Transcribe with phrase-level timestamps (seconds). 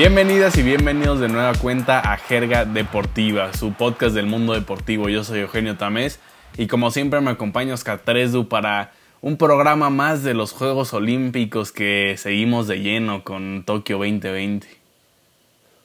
[0.00, 5.10] Bienvenidas y bienvenidos de nueva cuenta a Jerga Deportiva, su podcast del mundo deportivo.
[5.10, 6.20] Yo soy Eugenio Tamés
[6.56, 11.70] y como siempre me acompaña Oscar Tresdu para un programa más de los Juegos Olímpicos
[11.70, 14.66] que seguimos de lleno con Tokio 2020.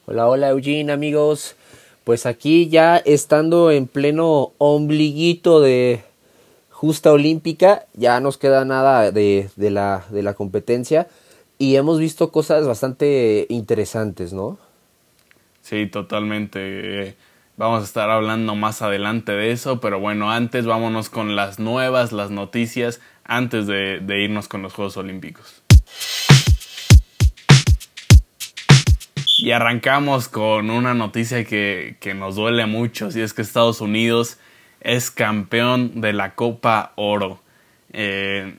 [0.06, 1.54] Hola, hola Eugene amigos.
[2.04, 6.00] Pues aquí ya estando en pleno ombliguito de
[6.70, 11.06] justa olímpica, ya nos queda nada de, de, la, de la competencia
[11.58, 14.58] y hemos visto cosas bastante interesantes, ¿no?
[15.62, 17.16] Sí, totalmente.
[17.56, 22.12] Vamos a estar hablando más adelante de eso, pero bueno, antes vámonos con las nuevas,
[22.12, 25.62] las noticias, antes de, irnos con los Juegos Olímpicos.
[29.38, 34.38] Y arrancamos con una noticia que, que nos duele mucho, si es que Estados Unidos
[34.80, 37.40] es campeón de la Copa Oro.
[37.92, 38.58] Eh,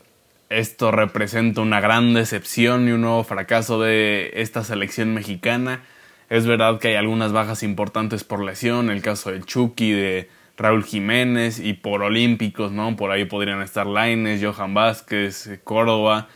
[0.49, 5.83] esto representa una gran decepción y un nuevo fracaso de esta selección mexicana.
[6.29, 10.83] Es verdad que hay algunas bajas importantes por lesión, el caso del Chucky, de Raúl
[10.83, 12.95] Jiménez y por olímpicos, ¿no?
[12.95, 16.27] Por ahí podrían estar Laines, Johan Vázquez, Córdoba,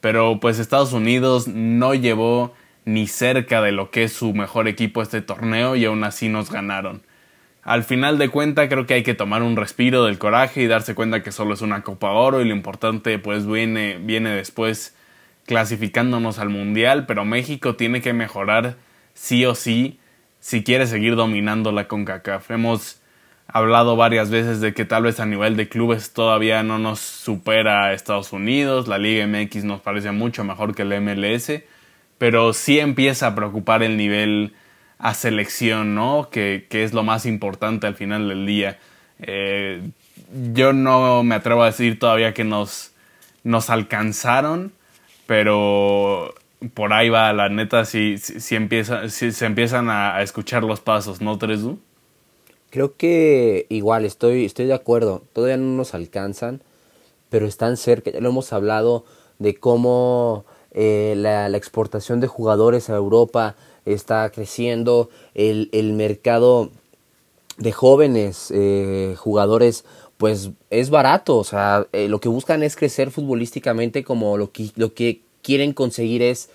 [0.00, 5.02] pero pues Estados Unidos no llevó ni cerca de lo que es su mejor equipo
[5.02, 7.02] este torneo y aún así nos ganaron.
[7.66, 10.94] Al final de cuenta creo que hay que tomar un respiro del coraje y darse
[10.94, 14.94] cuenta que solo es una Copa Oro y lo importante pues viene, viene después
[15.46, 18.76] clasificándonos al Mundial, pero México tiene que mejorar
[19.14, 19.98] sí o sí
[20.38, 22.52] si quiere seguir dominando la CONCACAF.
[22.52, 23.00] Hemos
[23.48, 27.86] hablado varias veces de que tal vez a nivel de clubes todavía no nos supera
[27.86, 31.50] a Estados Unidos, la Liga MX nos parece mucho mejor que el MLS,
[32.16, 34.54] pero sí empieza a preocupar el nivel
[34.98, 36.28] a selección, ¿no?
[36.30, 38.78] Que, que, es lo más importante al final del día.
[39.18, 39.82] Eh,
[40.52, 42.92] yo no me atrevo a decir todavía que nos,
[43.44, 44.72] nos alcanzaron,
[45.26, 46.34] pero
[46.74, 51.20] por ahí va, la neta, si, si, empieza, si se empiezan a, escuchar los pasos,
[51.20, 51.78] ¿no, Tresu?
[52.70, 56.62] Creo que igual, estoy, estoy de acuerdo, todavía no nos alcanzan,
[57.30, 59.04] pero están cerca, ya lo hemos hablado
[59.38, 66.70] de cómo eh, la, la exportación de jugadores a Europa, está creciendo, el, el mercado
[67.56, 69.84] de jóvenes eh, jugadores
[70.16, 74.70] pues es barato, o sea, eh, lo que buscan es crecer futbolísticamente como lo que,
[74.76, 76.48] lo que quieren conseguir es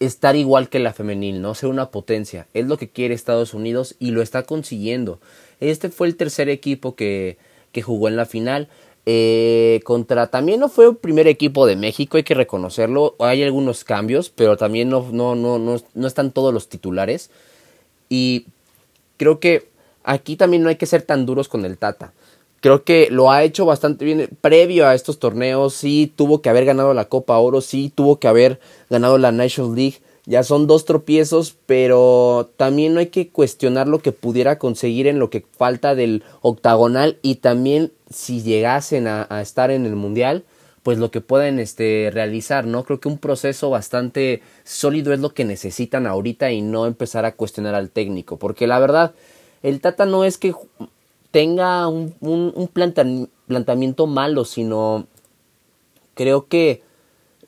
[0.00, 1.54] estar igual que la femenil, ¿no?
[1.54, 2.46] Ser una potencia.
[2.54, 5.20] Es lo que quiere Estados Unidos y lo está consiguiendo.
[5.60, 7.38] Este fue el tercer equipo que,
[7.72, 8.68] que jugó en la final.
[9.08, 13.14] Eh, contra también no fue el primer equipo de México, hay que reconocerlo.
[13.20, 17.30] Hay algunos cambios, pero también no, no, no, no, no están todos los titulares.
[18.08, 18.46] Y
[19.16, 19.68] creo que
[20.04, 22.12] aquí también no hay que ser tan duros con el Tata.
[22.60, 25.74] Creo que lo ha hecho bastante bien previo a estos torneos.
[25.74, 28.58] Sí, tuvo que haber ganado la Copa Oro, sí, tuvo que haber
[28.90, 29.98] ganado la National League.
[30.28, 35.20] Ya son dos tropiezos, pero también no hay que cuestionar lo que pudiera conseguir en
[35.20, 40.44] lo que falta del octagonal y también si llegasen a, estar en el mundial,
[40.82, 42.82] pues lo que pueden este, realizar, ¿no?
[42.82, 47.36] Creo que un proceso bastante sólido es lo que necesitan ahorita y no empezar a
[47.36, 49.14] cuestionar al técnico, porque la verdad,
[49.62, 50.54] el Tata no es que
[51.30, 55.06] tenga un, un, un planteamiento malo, sino
[56.14, 56.82] creo que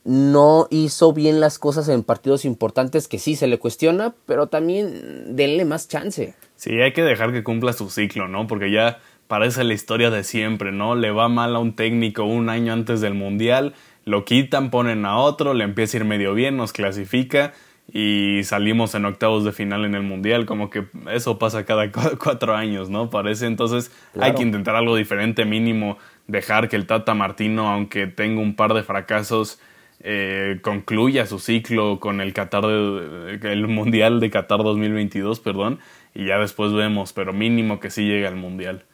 [0.09, 5.37] no hizo bien las cosas en partidos importantes que sí se le cuestiona, pero también
[5.37, 6.35] denle más chance.
[6.57, 8.47] Sí, hay que dejar que cumpla su ciclo, ¿no?
[8.47, 10.95] Porque ya parece la historia de siempre, ¿no?
[10.95, 13.75] Le va mal a un técnico un año antes del Mundial,
[14.07, 17.53] lo quitan, ponen a otro, le empieza a ir medio bien, nos clasifica
[17.93, 21.93] y salimos en octavos de final en el Mundial, como que eso pasa cada
[22.25, 23.11] cuatro años, ¿no?
[23.11, 24.27] Parece entonces claro.
[24.27, 25.99] hay que intentar algo diferente, mínimo
[26.29, 29.61] dejar que el Tata Martino, aunque tenga un par de fracasos,
[30.01, 35.81] eh, concluya su ciclo con el Qatar de, el Mundial de Qatar 2022, perdón,
[36.15, 38.85] y ya después vemos, pero mínimo que sí llegue al Mundial.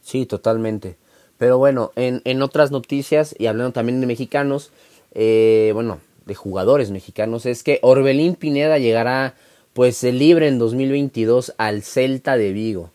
[0.00, 0.96] Sí, totalmente.
[1.36, 4.72] Pero bueno, en, en otras noticias, y hablando también de mexicanos,
[5.14, 9.34] eh, bueno, de jugadores mexicanos, es que Orbelín Pineda llegará
[9.72, 12.90] pues libre en 2022 al Celta de Vigo.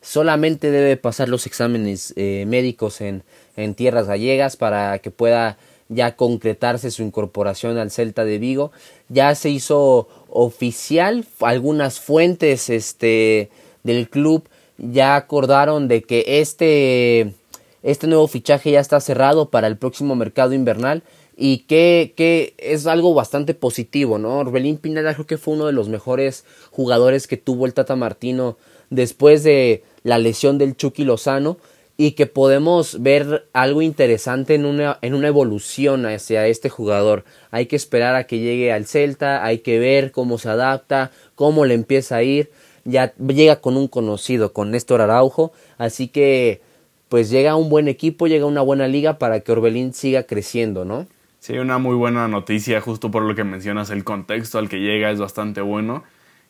[0.00, 3.24] Solamente debe pasar los exámenes eh, médicos en,
[3.56, 5.58] en tierras gallegas para que pueda
[5.88, 8.72] ya concretarse su incorporación al Celta de Vigo.
[9.08, 13.50] Ya se hizo oficial, algunas fuentes este,
[13.82, 14.48] del club
[14.78, 17.34] ya acordaron de que este,
[17.82, 21.02] este nuevo fichaje ya está cerrado para el próximo mercado invernal
[21.36, 24.38] y que, que es algo bastante positivo, ¿no?
[24.38, 28.56] Orbelín Pineda creo que fue uno de los mejores jugadores que tuvo el Tata Martino
[28.90, 31.58] después de la lesión del Chucky Lozano
[32.00, 37.24] y que podemos ver algo interesante en una, en una evolución hacia este jugador.
[37.50, 41.64] Hay que esperar a que llegue al Celta, hay que ver cómo se adapta, cómo
[41.64, 42.52] le empieza a ir.
[42.84, 46.62] Ya llega con un conocido, con Néstor Araujo, así que
[47.08, 51.08] pues llega un buen equipo, llega una buena liga para que Orbelín siga creciendo, ¿no?
[51.40, 55.10] Sí, una muy buena noticia, justo por lo que mencionas, el contexto al que llega
[55.10, 56.04] es bastante bueno.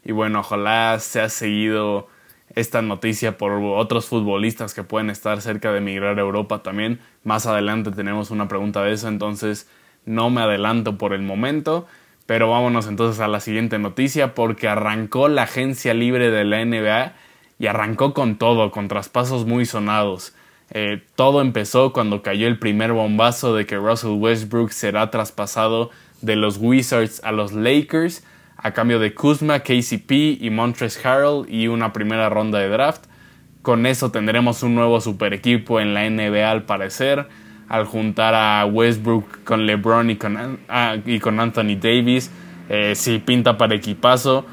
[0.05, 2.09] Y bueno, ojalá se ha seguido
[2.55, 7.01] esta noticia por otros futbolistas que pueden estar cerca de emigrar a Europa también.
[7.25, 9.69] Más adelante tenemos una pregunta de eso, entonces
[10.05, 11.87] no me adelanto por el momento.
[12.27, 17.15] Pero vámonos entonces a la siguiente noticia porque arrancó la agencia libre de la NBA
[17.59, 20.35] y arrancó con todo, con traspasos muy sonados.
[20.71, 25.91] Eh, todo empezó cuando cayó el primer bombazo de que Russell Westbrook será traspasado
[26.21, 28.23] de los Wizards a los Lakers
[28.61, 30.11] a cambio de Kuzma, KCP
[30.41, 33.05] y Montres Harrell y una primera ronda de draft.
[33.63, 37.29] Con eso tendremos un nuevo super equipo en la NBA al parecer,
[37.69, 42.33] al juntar a Westbrook con LeBron y con, ah, y con Anthony Davis.
[42.69, 44.45] Eh, si pinta para equipazo,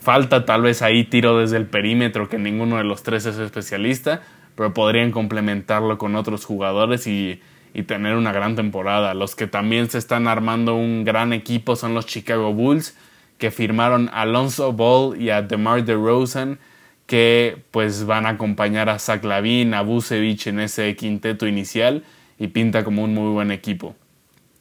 [0.00, 4.22] falta tal vez ahí tiro desde el perímetro que ninguno de los tres es especialista,
[4.54, 7.42] pero podrían complementarlo con otros jugadores y,
[7.74, 9.12] y tener una gran temporada.
[9.12, 12.96] Los que también se están armando un gran equipo son los Chicago Bulls
[13.40, 16.60] que firmaron Alonso Ball y a DeMar DeRozan
[17.06, 22.04] que pues van a acompañar a Zach Lavin, a Busevich en ese quinteto inicial
[22.38, 23.96] y pinta como un muy buen equipo.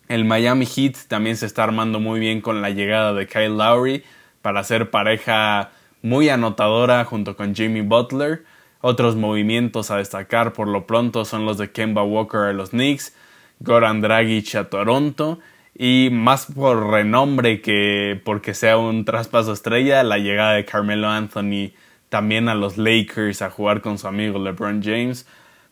[0.08, 4.04] El Miami Heat también se está armando muy bien con la llegada de Kyle Lowry
[4.42, 5.70] para ser pareja
[6.02, 8.46] muy anotadora junto con Jimmy Butler.
[8.81, 13.14] Otros movimientos a destacar por lo pronto son los de Kemba Walker a los Knicks,
[13.60, 15.40] Goran Dragic a Toronto
[15.75, 21.71] y más por renombre que porque sea un traspaso estrella, la llegada de Carmelo Anthony
[22.10, 25.27] también a los Lakers a jugar con su amigo LeBron James.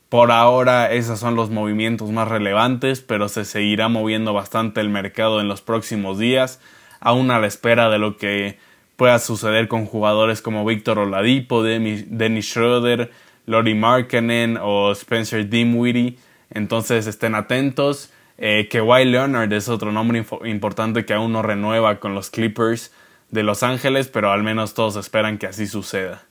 [0.09, 5.41] Por ahora esos son los movimientos más relevantes, pero se seguirá moviendo bastante el mercado
[5.41, 6.61] en los próximos días,
[7.01, 8.57] aún a la espera de lo que
[8.95, 13.11] pueda suceder con jugadores como Víctor Oladipo, Dennis Schroeder,
[13.45, 16.17] Lori Markkanen o Spencer Dinwiddie.
[16.49, 18.11] Entonces estén atentos.
[18.37, 22.91] Eh, Kawhi Leonard es otro nombre importante que aún no renueva con los Clippers
[23.31, 26.23] de Los Ángeles, pero al menos todos esperan que así suceda.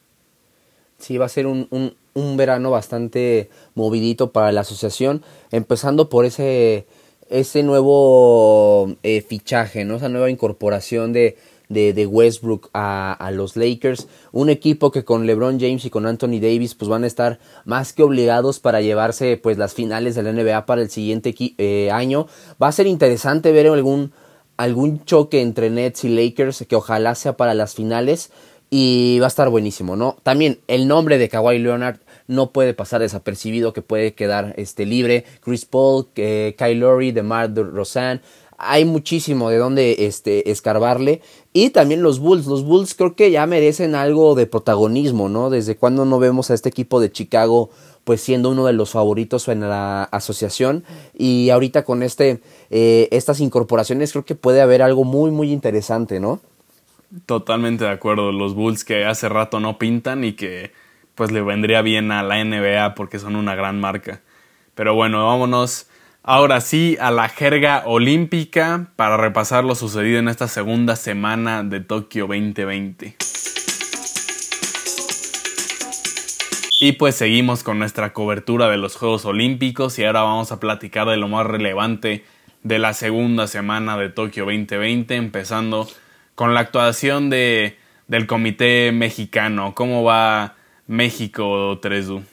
[0.98, 1.68] Sí, va a ser un,
[2.14, 6.86] un, verano bastante movidito para la asociación, empezando por ese,
[7.28, 9.96] ese nuevo eh, fichaje, ¿no?
[9.96, 11.36] esa nueva incorporación de,
[11.68, 14.06] de, Westbrook a, los Lakers.
[14.32, 17.92] Un equipo que con LeBron James y con Anthony Davis pues van a estar más
[17.92, 22.26] que obligados para llevarse pues las finales de la NBA para el siguiente eh, año.
[22.62, 24.12] Va a ser interesante ver algún,
[24.56, 28.30] algún choque entre Nets y Lakers que ojalá sea para las finales.
[28.68, 30.16] Y va a estar buenísimo, ¿no?
[30.24, 35.24] También el nombre de Kawhi Leonard no puede pasar desapercibido, que puede quedar este, libre.
[35.40, 37.52] Chris Paul, eh, Kyle Lowry, DeMar
[38.58, 41.22] hay muchísimo de dónde este, escarbarle.
[41.52, 42.46] Y también los Bulls.
[42.46, 45.50] Los Bulls creo que ya merecen algo de protagonismo, ¿no?
[45.50, 47.70] Desde cuando no vemos a este equipo de Chicago
[48.04, 53.40] pues siendo uno de los favoritos en la asociación y ahorita con este eh, estas
[53.40, 56.40] incorporaciones creo que puede haber algo muy muy interesante, ¿no?
[57.26, 60.70] Totalmente de acuerdo, los Bulls que hace rato no pintan y que
[61.16, 64.20] pues le vendría bien a la NBA porque son una gran marca.
[64.76, 65.88] Pero bueno, vámonos
[66.28, 71.78] Ahora sí, a la jerga olímpica para repasar lo sucedido en esta segunda semana de
[71.78, 73.14] Tokio 2020.
[76.80, 81.06] Y pues seguimos con nuestra cobertura de los Juegos Olímpicos y ahora vamos a platicar
[81.06, 82.24] de lo más relevante
[82.64, 85.86] de la segunda semana de Tokio 2020, empezando
[86.34, 87.78] con la actuación de,
[88.08, 89.76] del Comité Mexicano.
[89.76, 90.56] ¿Cómo va
[90.88, 92.24] México, Tresu?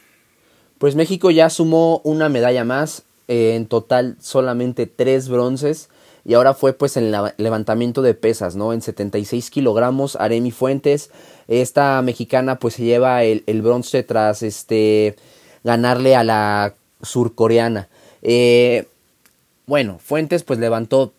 [0.79, 5.89] Pues México ya sumó una medalla más eh, en total solamente tres bronces
[6.23, 8.73] y ahora fue pues en el levantamiento de pesas, ¿no?
[8.73, 11.09] En 76 kilogramos, Aremi Fuentes,
[11.47, 15.15] esta mexicana pues se lleva el, bronce tras este
[15.63, 17.89] ganarle a la surcoreana.
[18.21, 18.85] Eh,
[19.65, 21.11] bueno, Fuentes pues levantó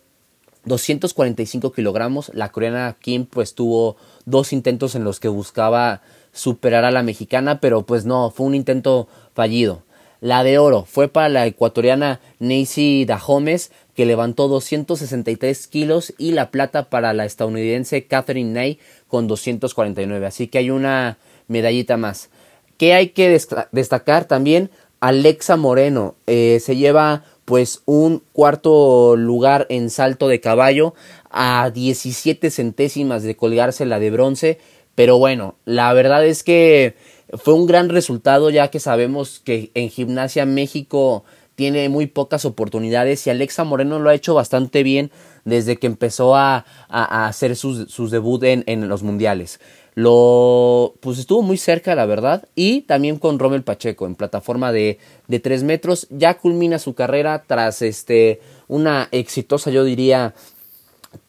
[0.63, 6.91] 245 kilogramos, la coreana Kim pues tuvo dos intentos en los que buscaba superar a
[6.91, 9.83] la mexicana, pero pues no, fue un intento fallido.
[10.21, 16.51] La de oro fue para la ecuatoriana Nancy Dahomes, que levantó 263 kilos, y la
[16.51, 20.25] plata para la estadounidense Catherine Ney con 249.
[20.25, 21.17] Así que hay una
[21.47, 22.29] medallita más.
[22.77, 23.39] ¿Qué hay que
[23.71, 24.69] destacar también?
[24.99, 30.95] Alexa Moreno eh, se lleva pues un cuarto lugar en salto de caballo
[31.29, 34.59] a 17 centésimas de colgarse la de bronce
[34.95, 36.95] Pero bueno, la verdad es que
[37.33, 41.23] fue un gran resultado ya que sabemos que en Gimnasia México
[41.55, 45.11] tiene muy pocas oportunidades y Alexa Moreno lo ha hecho bastante bien
[45.45, 49.59] desde que empezó a, hacer sus, sus debut en, en, los mundiales.
[49.93, 54.99] Lo, pues estuvo muy cerca, la verdad, y también con Rommel Pacheco en plataforma de,
[55.27, 56.07] de 3 metros.
[56.09, 60.33] Ya culmina su carrera tras este, una exitosa, yo diría,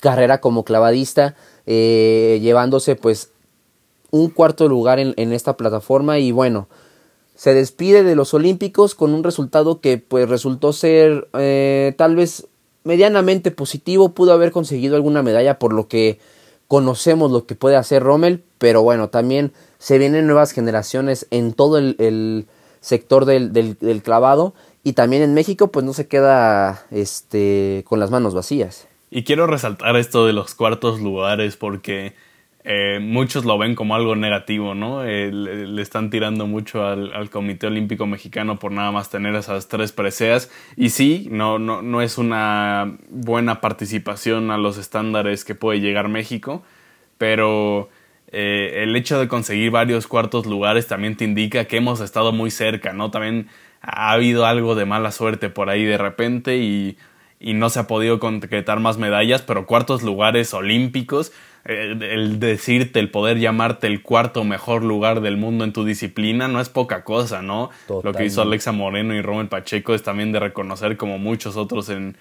[0.00, 1.36] carrera como clavadista,
[1.66, 3.30] eh, llevándose pues
[4.10, 6.68] un cuarto lugar en, en esta plataforma y bueno,
[7.36, 12.48] se despide de los Olímpicos con un resultado que pues resultó ser eh, tal vez
[12.82, 16.18] medianamente positivo, pudo haber conseguido alguna medalla por lo que
[16.66, 21.78] conocemos lo que puede hacer Rommel, pero bueno, también se vienen nuevas generaciones en todo
[21.78, 22.46] el,
[22.80, 28.10] sector del, del, clavado y también en México pues no se queda este, con las
[28.10, 28.86] manos vacías.
[29.10, 32.14] Y quiero resaltar esto de los cuartos lugares porque
[32.68, 35.04] eh, muchos lo ven como algo negativo, ¿no?
[35.04, 40.50] Le, están tirando mucho al, Comité Olímpico Mexicano por nada más tener esas tres preseas.
[40.74, 46.08] Y sí, no, no, no es una buena participación a los estándares que puede llegar
[46.08, 46.64] México,
[47.18, 47.88] pero
[48.32, 52.50] eh, el hecho de conseguir varios cuartos lugares también te indica que hemos estado muy
[52.50, 53.12] cerca, ¿no?
[53.12, 53.46] También
[53.80, 56.96] ha habido algo de mala suerte por ahí de repente y
[57.38, 61.32] no se ha podido concretar más medallas, pero cuartos lugares olímpicos
[61.66, 66.60] el decirte, el poder llamarte el cuarto mejor lugar del mundo en tu disciplina no
[66.60, 67.70] es poca cosa, ¿no?
[67.88, 71.88] Lo que hizo Alexa Moreno y Rommel Pacheco es también de reconocer como muchos otros
[71.88, 72.16] en,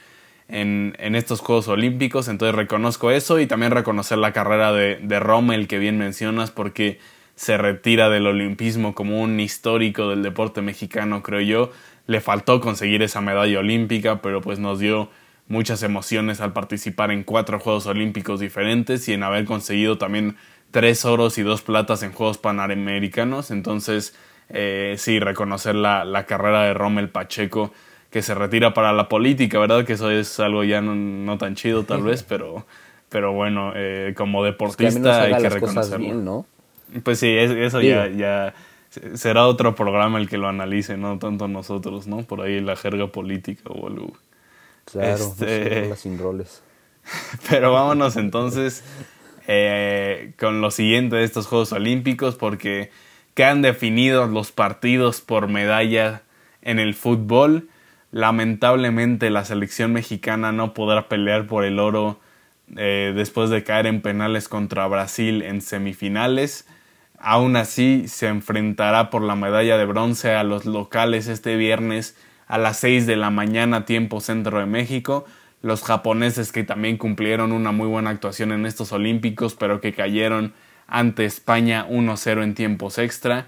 [0.48, 5.20] en, en, estos Juegos Olímpicos, entonces reconozco eso y también reconocer la carrera de, de
[5.20, 7.00] Rommel que bien mencionas porque
[7.36, 11.72] se retira del olimpismo como un histórico del deporte mexicano, creo yo.
[12.08, 15.10] Le faltó conseguir esa medalla olímpica, pero pues nos dio
[15.48, 20.38] muchas emociones al participar en cuatro Juegos Olímpicos diferentes y en haber conseguido también
[20.72, 23.52] tres oros y dos platas en Juegos Panamericanos.
[23.52, 24.16] Entonces,
[24.50, 27.72] eh, sí, reconocer la, carrera de Rommel Pacheco
[28.10, 29.86] que se retira para la política, ¿verdad?
[29.86, 32.66] Que eso es algo ya no, tan chido tal vez, pero,
[33.10, 36.14] pero bueno, eh, como deportista hay que reconocerlo.
[36.16, 36.46] ¿no?
[37.04, 38.54] Pues sí, eso ya, ya
[39.16, 42.24] será otro programa el que lo analice, no tanto nosotros, ¿no?
[42.24, 44.14] Por ahí la jerga política o algo.
[44.86, 45.96] Claro, este...
[45.98, 46.62] sin roles.
[47.50, 48.84] Pero vámonos entonces
[49.48, 52.90] eh, con lo siguiente de estos Juegos Olímpicos, porque
[53.34, 56.24] quedan definidos los partidos por medalla
[56.62, 57.70] en el fútbol.
[58.12, 62.20] Lamentablemente la selección mexicana no podrá pelear por el oro
[62.78, 66.68] eh, después de caer en penales contra Brasil en semifinales.
[67.20, 72.16] Aún así se enfrentará por la medalla de bronce a los locales este viernes
[72.48, 75.26] a las 6 de la mañana tiempo centro de México.
[75.62, 80.54] Los japoneses que también cumplieron una muy buena actuación en estos Olímpicos, pero que cayeron
[80.88, 83.48] ante España 1-0 en tiempos extra.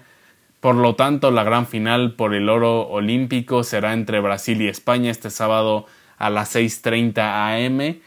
[0.60, 5.10] Por lo tanto, la gran final por el oro olímpico será entre Brasil y España
[5.10, 5.86] este sábado
[6.18, 8.00] a las 6.30 am.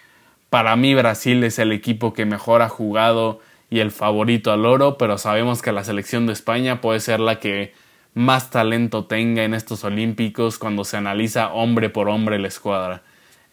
[0.50, 4.98] Para mí Brasil es el equipo que mejor ha jugado y el favorito al oro,
[4.98, 7.74] pero sabemos que la selección de España puede ser la que
[8.14, 13.04] más talento tenga en estos Olímpicos cuando se analiza hombre por hombre la escuadra.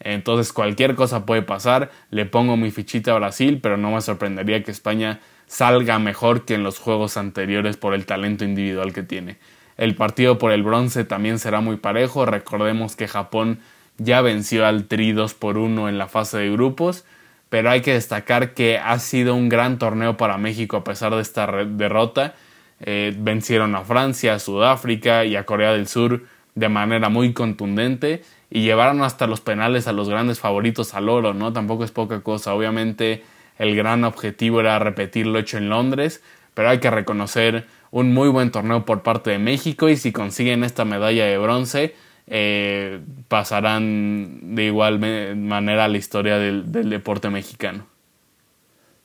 [0.00, 4.62] Entonces cualquier cosa puede pasar, le pongo mi fichita a Brasil, pero no me sorprendería
[4.62, 9.38] que España salga mejor que en los juegos anteriores por el talento individual que tiene.
[9.76, 13.60] El partido por el bronce también será muy parejo, recordemos que Japón
[13.96, 17.04] ya venció al Tri 2 por 1 en la fase de grupos,
[17.48, 21.22] pero hay que destacar que ha sido un gran torneo para México a pesar de
[21.22, 22.34] esta derrota
[22.80, 28.22] eh, vencieron a Francia, a Sudáfrica y a Corea del Sur de manera muy contundente
[28.50, 31.52] y llevaron hasta los penales a los grandes favoritos al oro, ¿no?
[31.52, 32.54] Tampoco es poca cosa.
[32.54, 33.24] Obviamente
[33.58, 36.22] el gran objetivo era repetir lo hecho en Londres,
[36.54, 40.64] pero hay que reconocer un muy buen torneo por parte de México y si consiguen
[40.64, 41.94] esta medalla de bronce,
[42.26, 44.98] eh, pasarán de igual
[45.36, 47.86] manera a la historia del deporte mexicano.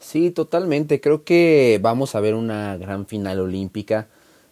[0.04, 1.00] Sí, totalmente.
[1.00, 4.08] Creo que vamos a ver una gran final olímpica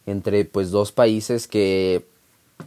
[0.06, 2.06] entre pues dos países que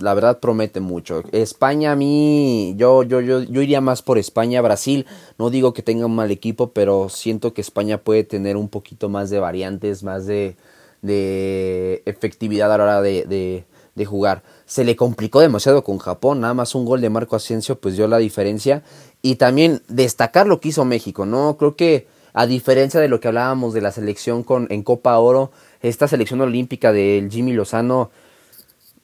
[0.00, 1.22] la verdad promete mucho.
[1.32, 5.06] España a mí, yo, yo, yo, yo iría más por España, Brasil.
[5.38, 9.08] No digo que tenga un mal equipo, pero siento que España puede tener un poquito
[9.08, 10.56] más de variantes, más de,
[11.00, 13.64] de efectividad a la hora de, de,
[13.94, 14.42] de jugar.
[14.66, 18.06] Se le complicó demasiado con Japón, nada más un gol de Marco Asensio pues dio
[18.08, 18.82] la diferencia.
[19.22, 21.56] Y también destacar lo que hizo México, ¿no?
[21.56, 25.52] Creo que a diferencia de lo que hablábamos de la selección con, en Copa Oro,
[25.80, 28.10] esta selección olímpica del Jimmy Lozano,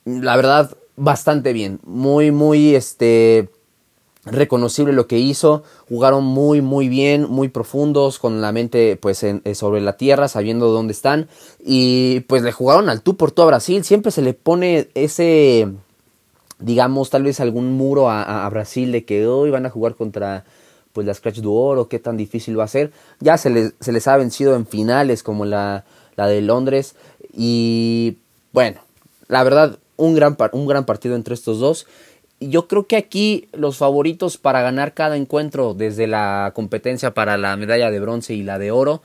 [0.05, 1.81] la verdad, bastante bien.
[1.85, 3.49] Muy, muy, este,
[4.25, 9.41] reconocible lo que hizo, jugaron muy muy bien, muy profundos, con la mente pues eh,
[9.55, 11.29] sobre la tierra, sabiendo dónde están.
[11.65, 15.69] Y pues le jugaron al tú por todo a Brasil, siempre se le pone ese
[16.59, 20.45] digamos tal vez algún muro a, Brasil de que hoy van a jugar contra
[20.93, 23.93] pues la Scratch du Oro, qué tan difícil va a ser, ya se les, se
[23.93, 25.85] les ha vencido en finales como la,
[26.17, 26.95] la de Londres
[27.33, 28.19] y
[28.53, 28.81] bueno,
[29.29, 31.87] la verdad un gran, un gran partido entre estos dos
[32.41, 37.55] yo creo que aquí los favoritos para ganar cada encuentro, desde la competencia para la
[37.57, 39.03] medalla de bronce y la de oro,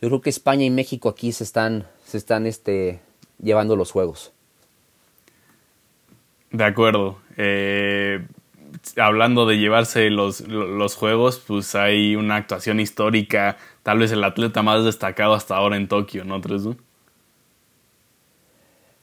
[0.00, 3.00] yo creo que España y México aquí se están, se están este,
[3.42, 4.32] llevando los juegos.
[6.50, 7.18] De acuerdo.
[7.36, 8.26] Eh,
[8.96, 14.62] hablando de llevarse los, los, juegos, pues hay una actuación histórica, tal vez el atleta
[14.62, 16.76] más destacado hasta ahora en Tokio, ¿no, Tresu?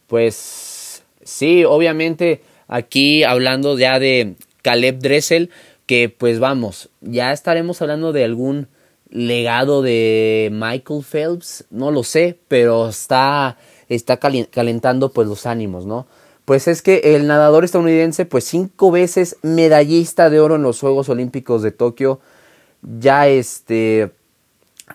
[0.07, 5.49] Pues sí, obviamente Aquí hablando ya de Caleb Dressel,
[5.85, 8.67] que pues vamos, ya estaremos hablando de algún
[9.09, 13.57] legado de Michael Phelps, no lo sé, pero está,
[13.87, 16.07] está calentando pues los ánimos, ¿no?
[16.47, 21.09] Pues es que el nadador estadounidense, pues cinco veces medallista de oro en los Juegos
[21.09, 22.21] Olímpicos de Tokio,
[22.81, 24.13] ya este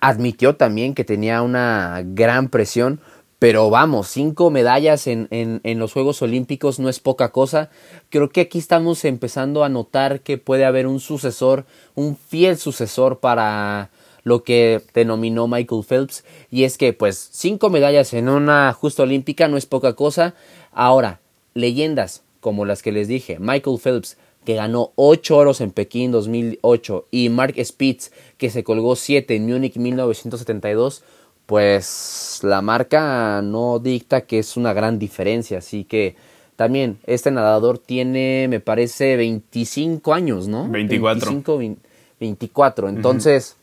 [0.00, 3.00] admitió también que tenía una gran presión
[3.38, 7.70] pero vamos, cinco medallas en, en, los Juegos Olímpicos no es poca cosa.
[8.08, 11.66] Creo que aquí estamos empezando a notar que puede haber un sucesor,
[11.96, 13.90] un fiel sucesor para
[14.22, 16.24] lo que denominó Michael Phelps.
[16.52, 20.36] Y es que, pues, cinco medallas en una justa olímpica no es poca cosa.
[20.70, 21.18] Ahora,
[21.54, 27.06] leyendas como las que les dije, Michael Phelps, que ganó ocho oros en Pekín 2008,
[27.10, 31.04] y Mark Spitz, que se colgó siete en Múnich 1972
[31.46, 36.16] pues la marca no dicta que es una gran diferencia, así que
[36.56, 40.68] también este nadador tiene, me parece, 25 años, ¿no?
[40.68, 41.30] 24.
[41.30, 41.76] 25,
[42.20, 43.56] 24, entonces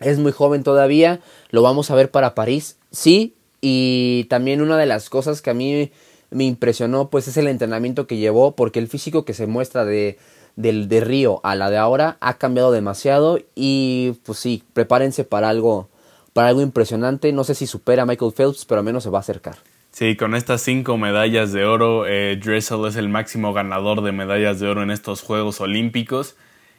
[0.00, 4.86] es muy joven todavía, lo vamos a ver para París, sí, y también una de
[4.86, 5.90] las cosas que a mí
[6.30, 10.18] me impresionó pues es el entrenamiento que llevó, porque el físico que se muestra de,
[10.56, 15.48] del de Río a la de ahora ha cambiado demasiado y pues sí, prepárense para
[15.48, 15.88] algo
[16.32, 17.32] para algo impresionante.
[17.32, 19.56] No sé si supera a Michael Phelps, pero al menos se va a acercar.
[19.90, 24.60] Sí, con estas cinco medallas de oro, eh, Dressel es el máximo ganador de medallas
[24.60, 26.36] de oro en estos Juegos Olímpicos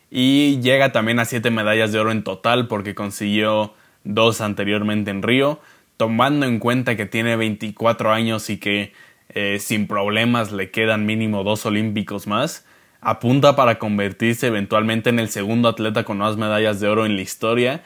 [0.09, 3.73] y llega también a siete medallas de oro en total porque consiguió
[4.05, 5.59] dos anteriormente en Río,
[5.97, 8.93] tomando en cuenta que tiene 24 años y que
[9.29, 12.65] eh, sin problemas le quedan mínimo dos olímpicos más,
[13.01, 17.21] apunta para convertirse eventualmente en el segundo atleta con más medallas de oro en la
[17.21, 17.81] historia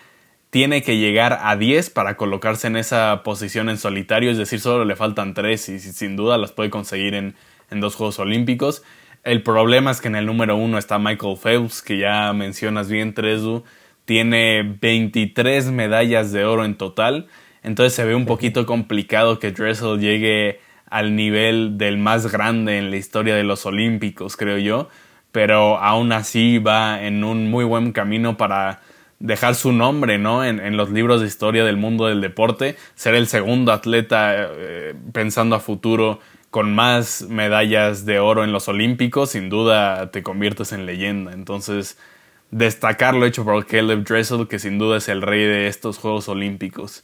[0.54, 4.86] tiene que llegar a 10 para colocarse en esa posición en solitario, es decir, solo
[4.86, 7.34] le faltan 3 y sin duda las puede conseguir en,
[7.72, 8.84] dos Juegos Olímpicos.
[9.24, 13.16] El problema es que en el número 1 está Michael Phelps, que ya mencionas bien,
[13.16, 13.64] Tresu,
[14.06, 17.30] tiene 23 medallas de oro en total,
[17.64, 20.60] entonces se ve un poquito complicado que Dressel llegue
[20.94, 24.90] al nivel del más grande en la historia de los Olímpicos, creo yo,
[25.32, 28.82] pero aún así va en un muy buen camino para
[29.18, 30.46] dejar su nombre ¿no?
[30.46, 35.56] En, los libros de historia del mundo del deporte, ser el segundo atleta eh, pensando
[35.56, 36.20] a futuro
[36.52, 41.32] con más medallas de oro en los Olímpicos, sin duda te conviertes en leyenda.
[41.34, 41.98] Entonces,
[42.52, 46.30] destacar lo hecho por Caleb Dressel, que sin duda es el rey de estos Juegos
[46.30, 47.04] Olímpicos.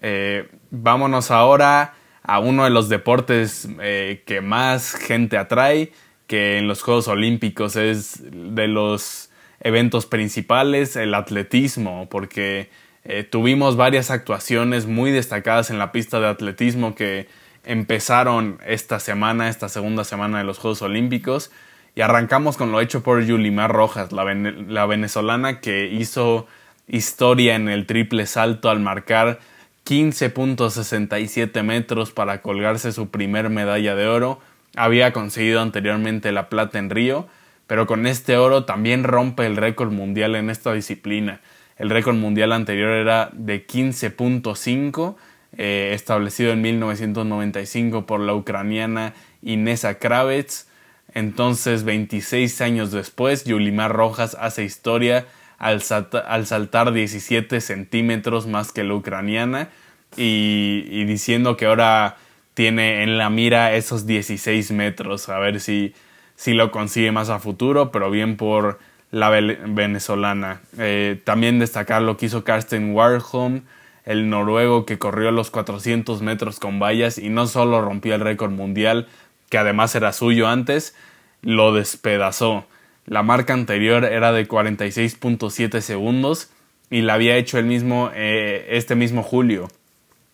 [0.00, 1.94] Eh, vámonos ahora
[2.26, 5.92] a uno de los deportes eh, que más gente atrae,
[6.26, 12.68] que en los Juegos Olímpicos es de los eventos principales, el atletismo, porque
[13.04, 17.28] eh, tuvimos varias actuaciones muy destacadas en la pista de atletismo que
[17.64, 21.52] empezaron esta semana, esta segunda semana de los Juegos Olímpicos.
[21.94, 26.46] Y arrancamos con lo hecho por Yulimar Rojas, la, la venezolana que hizo
[26.88, 29.38] historia en el triple salto al marcar
[29.86, 34.40] 15.67 metros para colgarse su primer medalla de oro.
[34.76, 37.28] Había conseguido anteriormente la plata en Río
[37.66, 41.40] pero con este oro también rompe el récord mundial en esta disciplina.
[41.76, 45.16] El récord mundial anterior era de 15.5,
[45.58, 50.68] eh, establecido en 1995 por la ucraniana Inesa Kravets.
[51.12, 55.26] Entonces, 26 años después, Yulimar Rojas hace historia
[55.58, 55.82] al,
[56.26, 59.68] al saltar 17 centímetros más que la ucraniana
[60.16, 62.16] y, y diciendo que ahora
[62.54, 65.28] tiene en la mira esos 16 metros.
[65.28, 65.94] A ver si
[66.36, 68.78] si lo consigue más a futuro, pero bien por
[69.10, 70.60] la venezolana.
[70.78, 73.62] Eh, también destacar lo que hizo Karsten Warholm,
[74.04, 78.52] el noruego que corrió los 400 metros con vallas y no solo rompió el récord
[78.52, 79.08] mundial,
[79.48, 80.94] que además era suyo antes,
[81.42, 82.66] lo despedazó.
[83.06, 86.50] La marca anterior era de 46.7 segundos
[86.90, 89.68] y la había hecho el mismo, eh, este mismo julio.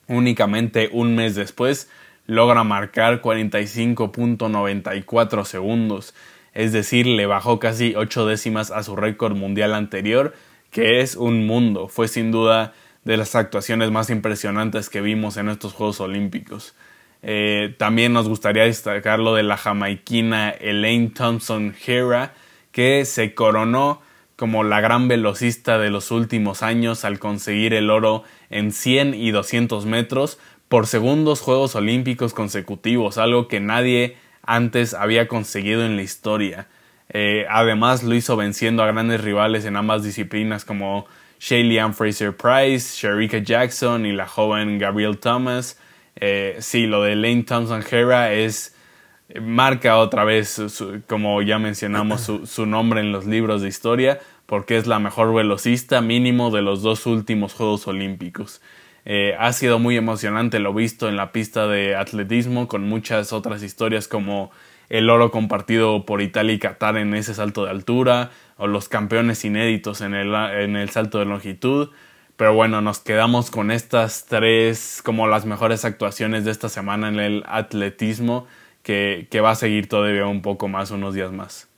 [0.08, 1.90] Únicamente un mes después
[2.26, 6.14] logra marcar 45.94 segundos,
[6.54, 10.34] es decir, le bajó casi 8 décimas a su récord mundial anterior,
[10.70, 11.88] que es un mundo.
[11.88, 12.72] Fue sin duda
[13.04, 16.74] de las actuaciones más impresionantes que vimos en estos Juegos Olímpicos.
[17.22, 22.34] Eh, también nos gustaría destacar lo de la jamaiquina Elaine Thompson Hera,
[22.72, 24.02] que se coronó
[24.36, 29.30] como la gran velocista de los últimos años al conseguir el oro en 100 y
[29.30, 36.02] 200 metros por segundos Juegos Olímpicos consecutivos, algo que nadie antes había conseguido en la
[36.02, 36.66] historia.
[37.10, 41.06] Eh, además lo hizo venciendo a grandes rivales en ambas disciplinas como
[41.38, 45.78] Shaylee Fraser Price, Sharika Jackson y la joven Gabrielle Thomas.
[46.16, 48.74] Eh, sí, lo de Lane Thompson Hera es
[49.40, 50.60] marca otra vez,
[51.06, 56.00] como ya mencionamos, su, nombre en los libros de historia, porque es la mejor velocista
[56.00, 58.60] mínimo de los dos últimos Juegos Olímpicos.
[59.04, 63.62] Eh, ha sido muy emocionante lo visto en la pista de atletismo, con muchas otras
[63.62, 64.50] historias como
[64.88, 69.44] el oro compartido por Italia y Qatar en ese salto de altura, o los campeones
[69.44, 71.90] inéditos en el, en el salto de longitud.
[72.36, 77.20] Pero bueno, nos quedamos con estas tres como las mejores actuaciones de esta semana en
[77.20, 78.46] el atletismo
[78.82, 81.68] que, va a seguir todavía un poco más, unos días más.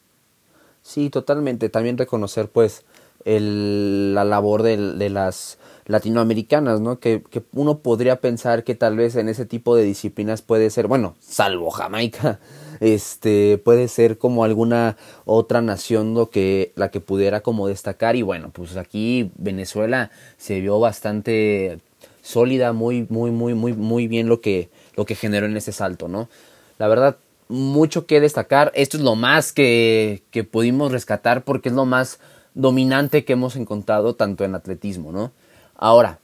[0.82, 1.68] Sí, totalmente.
[1.68, 2.84] También reconocer pues
[3.24, 4.76] la labor de,
[5.08, 6.98] las latinoamericanas, ¿no?
[6.98, 10.86] Que, que, uno podría pensar que tal vez en ese tipo de disciplinas puede ser,
[10.86, 12.38] bueno, salvo Jamaica,
[12.80, 18.22] este, puede ser como alguna otra nación lo que, la que pudiera como destacar y
[18.22, 21.80] bueno, pues aquí Venezuela se vio bastante
[22.22, 26.08] sólida, muy, muy, muy, muy, muy bien lo que, lo que generó en ese salto,
[26.08, 26.28] ¿no?
[26.78, 27.16] La verdad,
[27.48, 28.72] mucho que destacar.
[28.74, 32.18] Esto es lo más que, que pudimos rescatar porque es lo más
[32.54, 35.32] dominante que hemos encontrado tanto en atletismo, ¿no?
[35.76, 36.18] Ahora,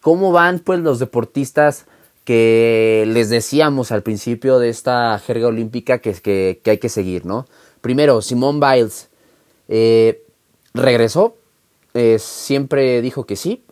[0.00, 1.86] ¿cómo van pues los deportistas
[2.24, 7.24] que les decíamos al principio de esta jerga olímpica que, que, que hay que seguir,
[7.26, 7.46] ¿no?
[7.80, 9.08] Primero, Simone Biles
[9.68, 10.22] eh,
[10.72, 11.36] regresó,
[11.92, 13.62] eh, siempre dijo que sí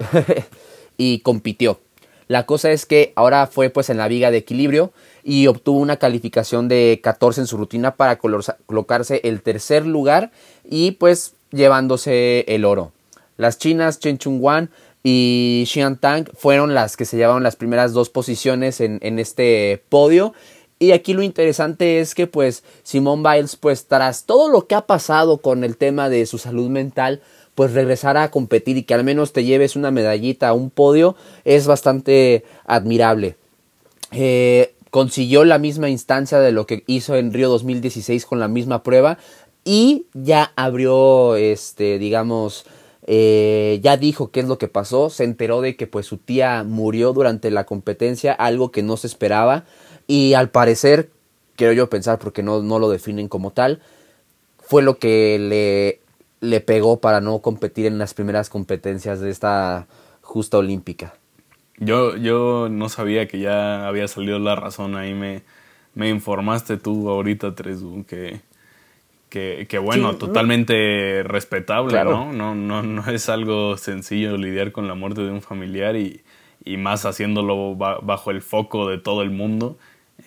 [0.97, 1.81] y compitió.
[2.29, 4.93] La cosa es que ahora fue pues en la viga de equilibrio
[5.25, 10.33] y obtuvo una calificación de 14 en su rutina para colocarse el tercer lugar
[10.65, 12.93] y pues llevándose el oro.
[13.37, 14.71] Las chinas Chen Chung Wan
[15.03, 20.33] y Xian Tang fueron las que se llevaron las primeras dos posiciones en, este podio.
[20.79, 24.87] Y aquí lo interesante es que pues Simone Biles pues tras todo lo que ha
[24.87, 27.21] pasado con el tema de su salud mental
[27.55, 31.17] pues regresar a competir y que al menos te lleves una medallita a un podio
[31.45, 33.37] es bastante admirable.
[34.11, 38.83] Eh, consiguió la misma instancia de lo que hizo en Río 2016 con la misma
[38.83, 39.17] prueba
[39.65, 42.67] y ya abrió, este, digamos,
[43.07, 46.63] eh, ya dijo qué es lo que pasó, se enteró de que pues su tía
[46.63, 49.65] murió durante la competencia, algo que no se esperaba
[50.07, 51.09] y al parecer,
[51.57, 53.81] quiero yo pensar porque no, no lo definen como tal,
[54.59, 56.01] fue lo que le,
[56.47, 59.87] le pegó para no competir en las primeras competencias de esta
[60.21, 61.15] justa olímpica.
[61.85, 65.43] Yo, yo no sabía que ya había salido la razón, ahí me,
[65.95, 68.41] me informaste tú ahorita, Tresu, que,
[69.29, 72.33] que, que bueno, totalmente respetable, ¿no?
[72.33, 72.55] ¿no?
[72.55, 76.23] No, no es algo sencillo lidiar con la muerte de un familiar y,
[76.65, 79.77] y más haciéndolo bajo el foco de todo el mundo.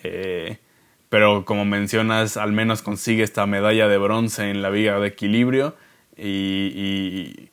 [0.02, 0.58] Eh,
[1.08, 5.74] pero como mencionas, al menos consigue esta medalla de bronce en la viga de equilibrio
[6.16, 7.50] y y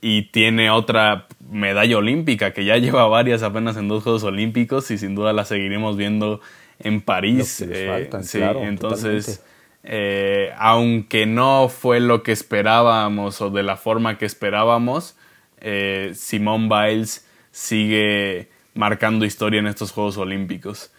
[0.00, 5.14] tiene otra medalla olímpica que ya lleva varias apenas en dos Juegos Olímpicos y sin
[5.14, 6.40] duda la seguiremos viendo
[6.78, 7.60] en París.
[7.60, 9.44] Eh, sí, entonces,
[9.82, 15.16] eh, aunque no fue lo que esperábamos o de la forma que esperábamos,
[15.60, 20.92] eh, Simone Biles sigue marcando historia en estos Juegos Olímpicos.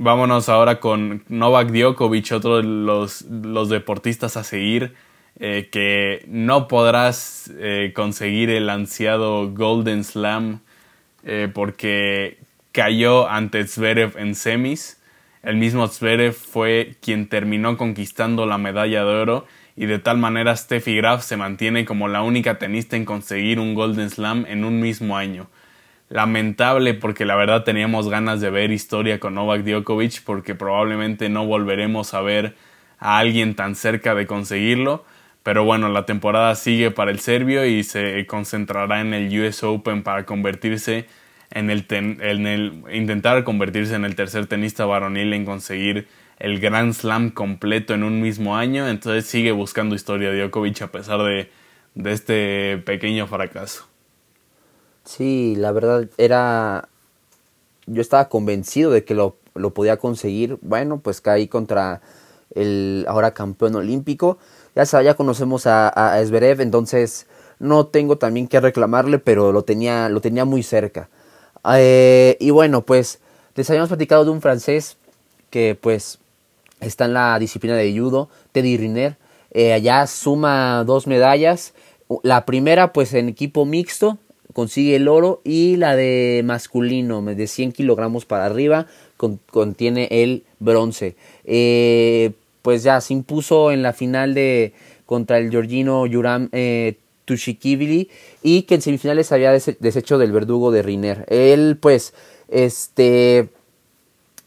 [0.00, 4.94] Vámonos ahora con Novak Djokovic, otro de los, los deportistas a seguir
[5.40, 10.60] eh, que no podrás eh, conseguir el ansiado Golden Slam
[11.22, 12.38] eh, porque
[12.72, 15.00] cayó ante Zverev en semis.
[15.44, 19.46] El mismo Zverev fue quien terminó conquistando la medalla de oro
[19.76, 23.74] y de tal manera Steffi Graf se mantiene como la única tenista en conseguir un
[23.74, 25.46] Golden Slam en un mismo año.
[26.08, 31.46] Lamentable porque la verdad teníamos ganas de ver historia con Novak Djokovic porque probablemente no
[31.46, 32.56] volveremos a ver
[32.98, 35.04] a alguien tan cerca de conseguirlo
[35.48, 40.02] pero bueno, la temporada sigue para el serbio y se concentrará en el US Open
[40.02, 41.06] para convertirse
[41.50, 46.06] en el, en el intentar convertirse en el tercer tenista varonil en conseguir
[46.38, 51.22] el Grand Slam completo en un mismo año, entonces sigue buscando historia Djokovic a pesar
[51.22, 51.50] de,
[51.94, 53.86] de este pequeño fracaso.
[55.04, 56.90] Sí, la verdad era...
[57.86, 60.58] Yo estaba convencido de que lo, lo podía conseguir.
[60.60, 62.02] Bueno, pues caí contra
[62.54, 64.36] el ahora campeón olímpico.
[64.78, 67.26] Ya, ya conocemos a, a Zverev, entonces
[67.58, 71.08] no tengo también que reclamarle, pero lo tenía, lo tenía muy cerca.
[71.74, 73.18] Eh, y bueno, pues
[73.56, 74.96] les habíamos platicado de un francés
[75.50, 76.18] que pues
[76.80, 79.16] está en la disciplina de judo, Teddy Riner.
[79.50, 81.74] Eh, allá suma dos medallas.
[82.22, 84.18] La primera pues en equipo mixto,
[84.52, 88.86] consigue el oro y la de masculino de 100 kilogramos para arriba
[89.50, 91.16] contiene el bronce.
[91.44, 94.72] Eh, pues ya se impuso en la final de
[95.06, 98.10] contra el Georgino Yuram eh, Tushikibili
[98.42, 101.24] y que en semifinales había deshecho del verdugo de Riner.
[101.28, 102.14] Él pues
[102.48, 103.50] este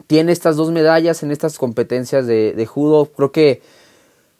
[0.08, 3.06] tiene estas dos medallas en estas competencias de, judo.
[3.06, 3.62] Creo que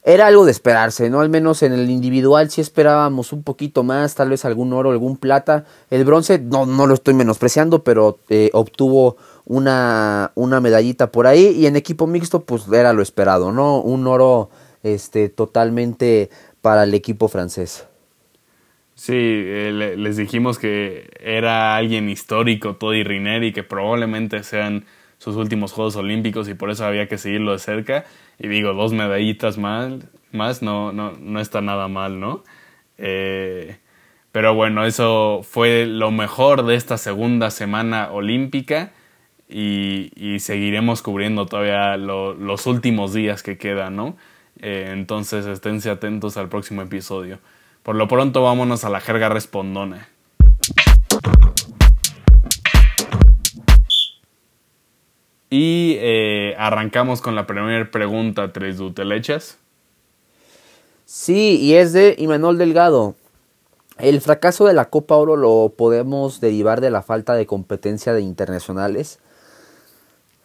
[0.04, 1.22] era algo de esperarse, ¿no?
[1.22, 5.16] Al menos en el individual sí esperábamos un poquito más, tal vez algún oro, algún
[5.16, 5.66] plata.
[5.90, 11.48] El bronce, no, no lo estoy menospreciando, pero eh, obtuvo una, una medallita por ahí.
[11.58, 13.80] Y en equipo mixto, pues era lo esperado, ¿no?
[13.80, 14.50] Un oro
[14.84, 16.30] este, totalmente
[16.62, 17.88] para el equipo francés.
[18.96, 24.86] Sí, eh, les dijimos que era alguien histórico, Toddy Riner, y que probablemente sean
[25.18, 28.06] sus últimos Juegos Olímpicos y por eso había que seguirlo de cerca.
[28.38, 29.94] Y digo, dos medallitas más,
[30.32, 32.44] más no, no, no está nada mal, ¿no?
[32.98, 33.78] Eh,
[34.32, 38.92] pero bueno, eso fue lo mejor de esta segunda semana olímpica
[39.52, 44.16] y, seguiremos cubriendo todavía los últimos días que quedan, ¿no?
[44.60, 47.40] Eh, entonces esténse atentos al próximo episodio.
[47.84, 50.08] Por lo pronto vámonos a la jerga respondona.
[55.50, 59.58] Y eh, arrancamos con la primera pregunta, Tres ¿Te la echas?
[61.06, 63.16] Sí, y es de Imanol Delgado.
[63.98, 68.22] ¿El fracaso de la Copa Oro lo podemos derivar de la falta de competencia de
[68.22, 69.20] internacionales?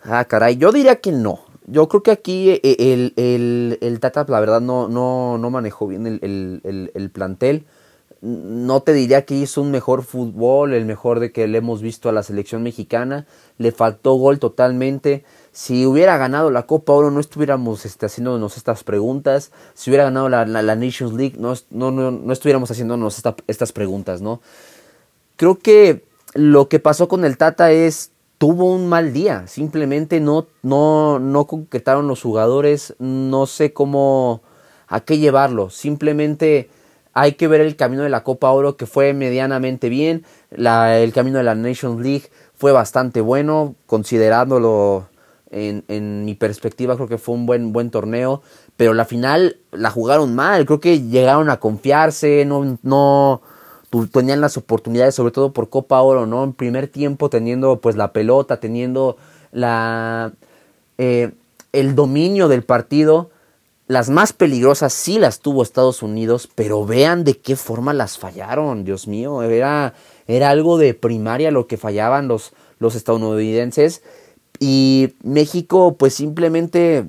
[0.08, 1.40] Ah, caray, yo diría que no.
[1.66, 5.88] Yo creo que aquí eh, el, el, el Tata, la verdad, no, no, no manejó
[5.88, 7.66] bien el, el, plantel.
[8.20, 12.08] No te diría que hizo un mejor fútbol, el mejor de que le hemos visto
[12.08, 13.26] a la selección mexicana.
[13.58, 15.24] Le faltó gol totalmente.
[15.50, 19.50] Si hubiera ganado la Copa Oro, no estuviéramos este, haciéndonos estas preguntas.
[19.74, 24.22] Si hubiera ganado la, la, Nations League, no, no, no, no estuviéramos haciéndonos estas preguntas,
[24.22, 24.40] ¿no?
[25.36, 29.46] Creo que lo que pasó con el Tata es tuvo un mal día.
[29.46, 32.94] Simplemente no, no, no concretaron los jugadores.
[32.98, 34.42] No sé cómo,
[34.88, 35.70] a qué llevarlo.
[35.70, 36.68] Simplemente
[37.12, 40.24] hay que ver el camino de la Copa Oro que fue medianamente bien.
[40.50, 45.08] La, el camino de la Nations League fue bastante bueno, considerándolo
[45.50, 48.42] en, en, mi perspectiva, creo que fue un buen, buen torneo.
[48.76, 50.66] Pero la final la jugaron mal.
[50.66, 52.44] Creo que llegaron a confiarse.
[52.44, 53.40] No, no,
[54.12, 56.44] tenían las oportunidades, sobre todo por Copa Oro, ¿no?
[56.44, 59.16] En primer tiempo teniendo pues la pelota, teniendo
[59.52, 60.32] la,
[60.98, 61.32] eh,
[61.72, 63.30] el dominio del partido.
[63.88, 68.84] Las más peligrosas sí las tuvo Estados Unidos, pero vean de qué forma las fallaron,
[68.84, 69.94] Dios mío, era,
[70.26, 74.02] era algo de primaria lo que fallaban los, los estadounidenses.
[74.58, 77.06] Y México pues simplemente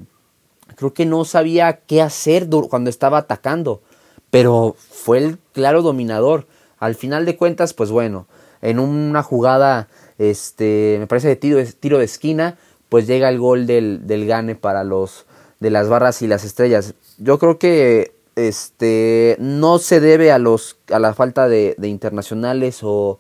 [0.76, 3.82] creo que no sabía qué hacer cuando estaba atacando,
[4.30, 6.46] pero fue el claro dominador.
[6.80, 8.28] Al final de cuentas, pues bueno,
[8.62, 9.88] en una jugada,
[10.18, 12.58] este, me parece de tiro, tiro de esquina,
[12.90, 15.26] pues llega el gol del, del gane para los
[15.60, 16.94] de las barras y las estrellas.
[17.18, 22.82] Yo creo que este no se debe a los a la falta de, de internacionales
[22.84, 23.20] o,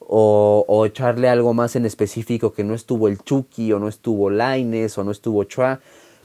[0.00, 4.30] o, o, echarle algo más en específico que no estuvo el Chucky o no estuvo
[4.30, 5.80] Laines o no estuvo Chua.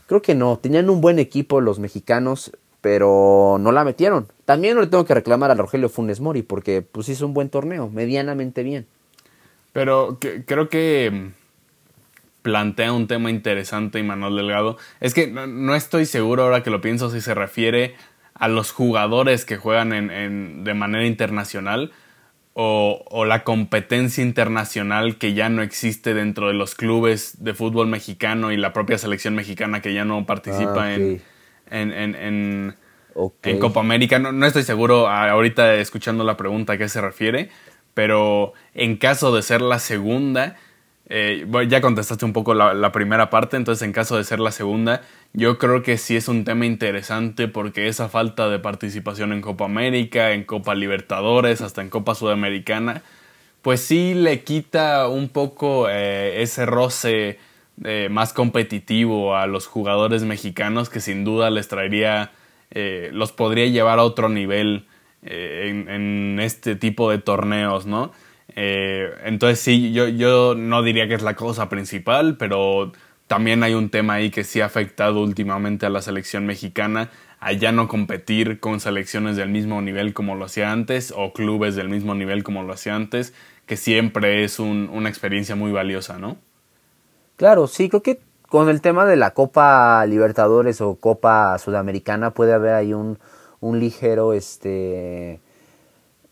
[0.07, 4.27] Creo que no, tenían un buen equipo los mexicanos, pero no la metieron.
[4.49, 7.49] También no le tengo que reclamar a Rogelio Funes Mori porque pues hizo un buen
[7.49, 8.87] torneo, medianamente bien.
[9.73, 11.27] Pero creo que mm,
[12.41, 14.79] plantea un tema interesante Manuel Delgado.
[15.01, 17.93] Es que no, estoy seguro ahora que lo pienso si se refiere
[18.33, 21.91] a los jugadores que juegan en, de manera internacional
[22.53, 27.85] o, o, la competencia internacional que ya no existe dentro de los clubes de fútbol
[27.85, 31.21] mexicano y la propia selección mexicana que ya no participa ah, en
[31.69, 32.75] en,
[33.43, 34.19] en, Copa América.
[34.19, 37.49] No, estoy seguro ahorita escuchando la pregunta a qué se refiere,
[37.93, 40.57] pero en caso de ser la segunda,
[41.09, 45.01] eh, ya contestaste un poco la, primera parte, entonces en caso de ser la segunda,
[45.33, 49.65] yo creo que sí es un tema interesante porque esa falta de participación en Copa
[49.65, 53.01] América, en Copa Libertadores, hasta en Copa Sudamericana,
[53.61, 57.39] pues sí le quita un poco eh, ese roce
[57.83, 62.31] eh, más competitivo a los jugadores mexicanos que sin duda les traería,
[62.71, 64.87] eh, los podría llevar a otro nivel
[65.23, 68.11] eh, en, este tipo de torneos, ¿no?
[68.55, 72.91] entonces sí, yo, yo no diría que es la cosa principal, pero
[73.27, 77.53] también hay un tema ahí que sí ha afectado últimamente a la selección mexicana a
[77.53, 81.89] ya no competir con selecciones del mismo nivel como lo hacía antes o clubes del
[81.89, 83.33] mismo nivel como lo hacía antes,
[83.65, 86.37] que siempre es una experiencia muy valiosa, ¿no?
[87.37, 88.19] Claro, sí, creo que
[88.49, 93.17] con el tema de la Copa Libertadores o Copa Sudamericana puede haber ahí un,
[93.61, 95.39] ligero este,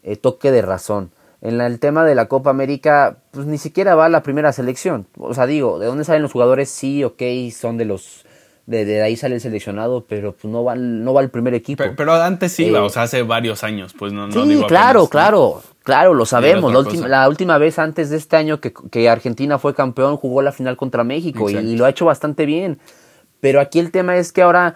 [0.03, 1.11] eh, toque de razón.
[1.41, 5.05] En el tema de la Copa América, pues ni siquiera va la primera selección.
[5.19, 6.69] O sea, digo, ¿de dónde salen los jugadores?
[6.69, 7.21] Sí, ok,
[7.53, 8.25] son de los...
[8.67, 11.85] De, ahí sale el seleccionado, pero pues no va, no va el primer equipo.
[11.95, 15.07] Pero, antes sí iba, eh, o sea, hace varios años, pues no, no Sí, claro,
[15.07, 15.63] claro.
[15.83, 16.73] Claro, lo sabemos.
[16.73, 20.51] La última, la última, vez antes de este año que, Argentina fue campeón jugó la
[20.51, 22.77] final contra México y, lo ha hecho bastante bien.
[23.39, 24.75] Pero aquí el tema es que ahora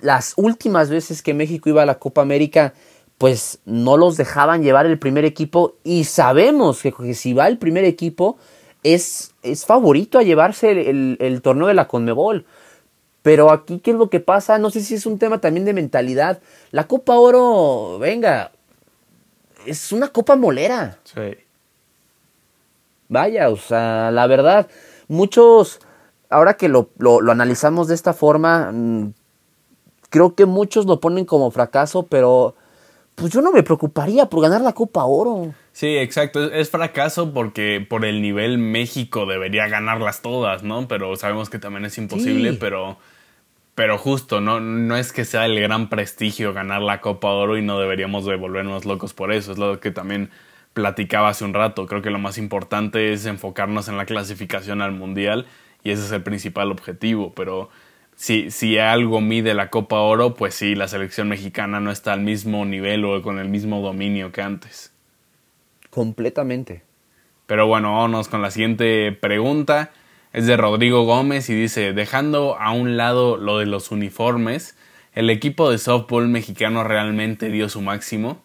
[0.00, 2.74] las últimas veces que México iba a la Copa América,
[3.16, 7.84] pues no los dejaban llevar el primer equipo y sabemos que, si va el primer
[7.84, 8.36] equipo
[8.82, 12.44] es, es favorito a llevarse el, el torneo de la Conmebol.
[13.22, 14.58] Pero aquí, ¿qué es lo que pasa?
[14.58, 16.40] No sé si es un tema también de mentalidad.
[16.70, 18.52] La Copa Oro, venga,
[19.66, 20.98] es una copa molera.
[21.04, 21.36] Sí.
[23.08, 24.68] Vaya, o sea, la verdad,
[25.08, 25.80] muchos,
[26.28, 29.12] ahora que lo, lo, analizamos de esta forma, mm,
[30.10, 32.54] creo que muchos lo ponen como fracaso, pero
[33.16, 35.52] pues yo no me preocuparía por ganar la Copa Oro.
[35.72, 36.52] Sí, exacto.
[36.52, 40.88] Es fracaso porque por el nivel México debería ganarlas todas, ¿no?
[40.88, 42.96] Pero sabemos que también es imposible, pero
[43.74, 44.60] pero justo, ¿no?
[44.60, 48.36] no es que sea el gran prestigio ganar la Copa Oro y no deberíamos de
[48.36, 49.52] volvernos locos por eso.
[49.52, 50.30] Es lo que también
[50.72, 51.86] platicaba hace un rato.
[51.86, 55.46] Creo que lo más importante es enfocarnos en la clasificación al Mundial
[55.82, 57.32] y ese es el principal objetivo.
[57.34, 57.70] Pero
[58.16, 62.20] si, si algo mide la Copa Oro, pues sí, la selección mexicana no está al
[62.20, 64.92] mismo nivel o con el mismo dominio que antes.
[65.90, 66.82] Completamente.
[67.46, 69.90] Pero bueno, vámonos con la siguiente pregunta
[70.32, 74.76] es de Rodrigo Gómez y dice, dejando a un lado lo de los uniformes,
[75.12, 78.40] el equipo de softball mexicano realmente dio su máximo.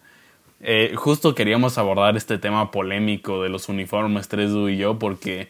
[0.60, 5.48] Eh, justo queríamos abordar este tema polémico de los uniformes 3Du y yo porque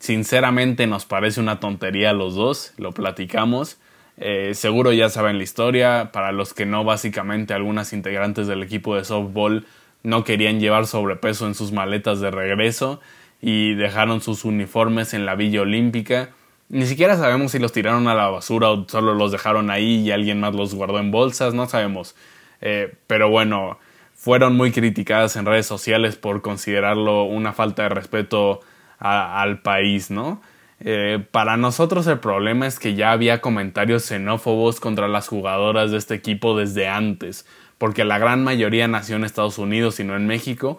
[0.00, 3.78] sinceramente nos parece una tontería a los dos, lo platicamos.
[4.18, 8.96] Eh, seguro ya saben la historia, para los que no, básicamente algunas integrantes del equipo
[8.96, 9.66] de softball
[10.02, 13.00] no querían llevar sobrepeso en sus maletas de regreso
[13.48, 16.30] y dejaron sus uniformes en la Villa Olímpica.
[16.68, 20.10] Ni siquiera sabemos si los tiraron a la basura o solo los dejaron ahí y
[20.10, 22.16] alguien más los guardó en bolsas, no sabemos.
[22.60, 23.78] Eh, pero bueno,
[24.16, 28.62] fueron muy criticadas en redes sociales por considerarlo una falta de respeto
[28.98, 30.42] al país, ¿no?
[30.80, 35.98] Eh, para nosotros el problema es que ya había comentarios xenófobos contra las jugadoras de
[35.98, 37.46] este equipo desde antes,
[37.78, 40.78] porque la gran mayoría nació en Estados Unidos y no en México,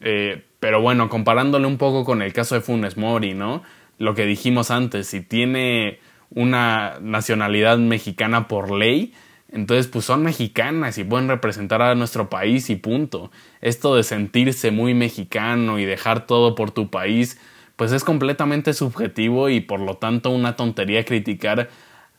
[0.00, 3.62] eh, pero bueno, comparándole un poco con el caso de Funes Mori, ¿no?
[3.98, 9.12] Lo que dijimos antes, si tiene una nacionalidad mexicana por ley,
[9.50, 13.30] entonces pues son mexicanas y pueden representar a nuestro país y punto.
[13.60, 17.40] Esto de sentirse muy mexicano y dejar todo por tu país,
[17.76, 21.70] pues es completamente subjetivo y por lo tanto una tontería criticar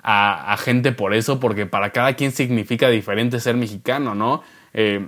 [0.02, 4.42] a, gente por eso, porque para cada quien significa diferente ser mexicano, ¿no?
[4.74, 5.06] Eh,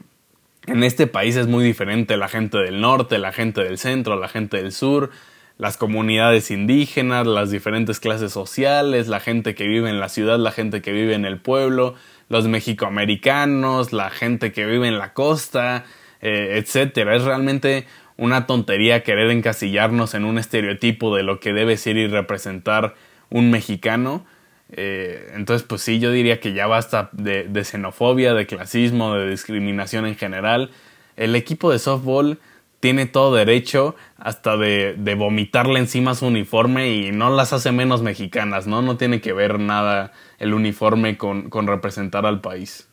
[0.68, 4.28] en este país es muy diferente la gente del norte, la gente del centro, la
[4.28, 5.10] gente del sur,
[5.58, 10.52] las comunidades indígenas, las diferentes clases sociales, la gente que vive en la ciudad, la
[10.52, 11.96] gente que vive en el pueblo,
[12.30, 15.86] los mexicoamericanos, la gente que vive en la costa,
[16.22, 17.16] eh, etcétera.
[17.16, 17.86] Es realmente
[18.18, 22.96] una tontería querer encasillarnos en un estereotipo de lo que debe ser y representar
[23.30, 24.26] un mexicano
[24.72, 30.06] eh, entonces, pues sí, yo diría que ya basta de, xenofobia, de clasismo, de discriminación
[30.06, 30.72] en general.
[31.18, 32.40] El equipo de softball
[32.80, 38.66] tiene todo derecho hasta de, vomitarle encima su uniforme y no las hace menos mexicanas,
[38.66, 38.82] ¿no?
[38.82, 42.88] No tiene que ver nada el uniforme con, con representar al país.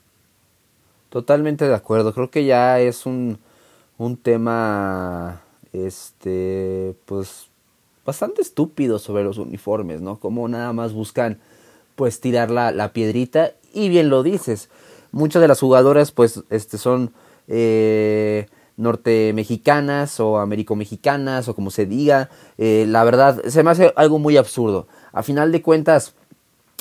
[1.11, 2.13] Totalmente de acuerdo.
[2.13, 3.39] Creo que ya es un,
[3.97, 5.41] un tema,
[5.73, 7.49] este, pues,
[8.05, 10.19] bastante estúpido sobre los uniformes, ¿no?
[10.19, 11.41] Como nada más buscan
[11.99, 14.69] pues tirar la, piedrita y bien lo dices.
[15.11, 17.13] Muchas de las jugadoras pues este, son
[17.49, 18.47] eh,
[18.77, 22.31] norte mexicanas o américo-mexicanas o como se diga.
[22.57, 24.87] Eh, la verdad se me hace algo muy absurdo.
[25.13, 26.15] A final de cuentas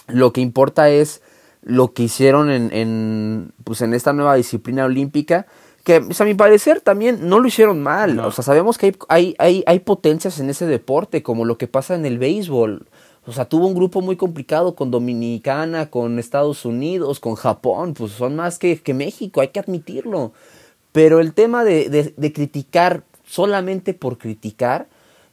[0.07, 1.23] lo que importa es
[1.63, 5.47] lo que hicieron en, en, pues, en esta nueva disciplina olímpica
[5.83, 8.19] que pues, a mi parecer también no lo hicieron mal.
[8.19, 11.67] O sea, sabemos que hay, hay, hay, hay, potencias en ese deporte, como lo que
[11.67, 12.85] pasa en el béisbol.
[13.27, 18.13] O sea, tuvo un grupo muy complicado con Dominicana, con Estados Unidos, con Japón, pues
[18.13, 20.31] son más que, que México, hay que admitirlo.
[20.93, 24.87] Pero el tema de, de criticar solamente por criticar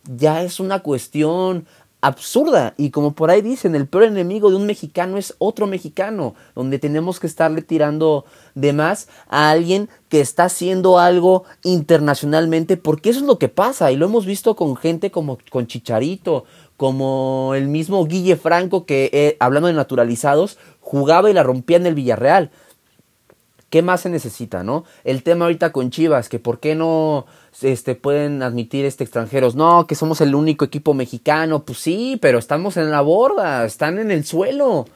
[0.05, 1.66] ya es una cuestión
[2.05, 2.74] absurda.
[2.76, 6.78] Y como por ahí dicen, el peor enemigo de un mexicano es otro mexicano, donde
[6.78, 13.20] tenemos que estarle tirando de más a alguien que está haciendo algo internacionalmente, porque eso
[13.20, 13.90] es lo que pasa.
[13.90, 16.45] Y lo hemos visto con gente como con Chicharito,
[16.77, 21.87] como el mismo Guille Franco, que eh, hablando de naturalizados, jugaba y la rompía en
[21.87, 22.51] el Villarreal.
[23.70, 24.85] ¿Qué más se necesita, no?
[25.03, 27.27] El tema ahorita con Chivas, que por qué no
[27.61, 29.57] este, pueden admitir este extranjeros.
[29.57, 31.64] No, que somos el único equipo mexicano.
[31.64, 34.87] Pues sí, pero estamos en la borda, están en el suelo.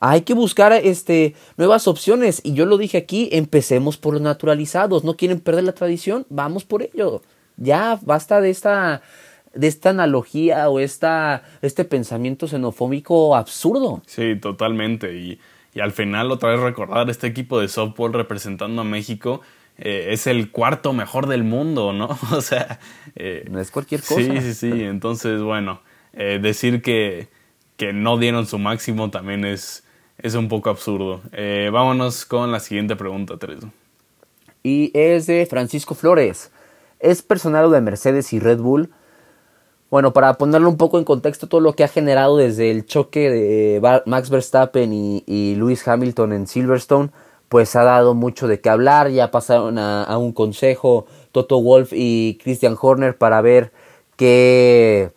[0.00, 2.40] Hay que buscar este, nuevas opciones.
[2.44, 5.02] Y yo lo dije aquí, empecemos por los naturalizados.
[5.02, 6.26] ¿No quieren perder la tradición?
[6.28, 7.22] Vamos por ello.
[7.56, 9.00] Ya basta de esta,
[9.54, 14.02] de esta analogía o esta, este pensamiento xenofóbico absurdo.
[14.06, 15.16] Sí, totalmente.
[15.16, 15.40] Y,
[15.74, 19.40] y al final otra vez recordar este equipo de softball representando a México
[19.78, 22.18] eh, es el cuarto mejor del mundo, ¿no?
[22.32, 22.78] O sea...
[23.16, 24.20] Eh, no es cualquier cosa.
[24.20, 24.82] Sí, sí, sí.
[24.82, 25.80] Entonces, bueno,
[26.12, 27.28] eh, decir que,
[27.76, 29.84] que, no dieron su máximo también es,
[30.18, 31.22] es un poco absurdo.
[31.72, 33.70] vámonos con la siguiente pregunta, Teresa.
[34.62, 36.52] Y es de Francisco Flores.
[36.98, 38.90] ¿Es personal de Mercedes y Red Bull?
[39.90, 43.28] Bueno, para ponerlo un poco en contexto, todo lo que ha generado desde el choque
[43.28, 47.10] de Max Verstappen y, y Lewis Hamilton en Silverstone
[47.50, 52.38] pues ha dado mucho de qué hablar, ya pasaron a, un consejo Toto Wolf y
[52.40, 53.72] Christian Horner para ver
[54.14, 55.10] qué,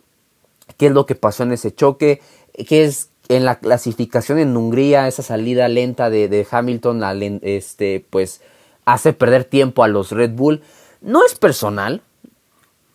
[0.76, 2.20] qué es lo que pasó en ese choque,
[2.66, 8.42] qué es en la clasificación en Hungría, esa salida lenta de, Hamilton, este, pues
[8.84, 10.60] hace perder tiempo a los Red Bull.
[11.00, 12.02] No es personal,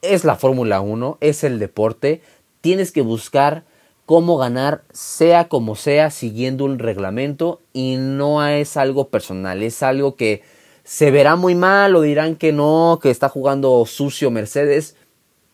[0.02, 2.22] es la Fórmula 1, es el deporte,
[2.62, 3.64] tienes que buscar
[4.06, 10.16] cómo ganar sea como sea siguiendo un reglamento y no es algo personal, es algo
[10.16, 10.42] que
[10.84, 14.96] se verá muy mal o dirán que no, que está jugando sucio Mercedes.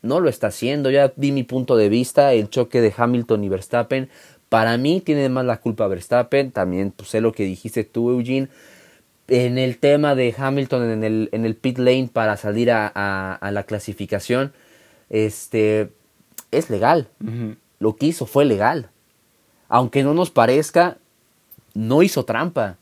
[0.02, 3.50] No lo está haciendo, ya di mi punto de vista, el choque de Hamilton y
[3.50, 4.10] Verstappen.
[4.48, 8.48] Para mí tiene más la culpa Verstappen, también pues, sé lo que dijiste tú Eugene.
[9.28, 13.63] En el tema de Hamilton en el, en el pit lane para salir a, la
[13.63, 14.53] clasificación,
[15.09, 15.91] este,
[16.51, 17.09] es legal
[17.80, 18.89] lo que hizo fue legal.
[19.69, 20.97] Aunque no nos parezca,
[21.73, 22.78] no hizo trampa.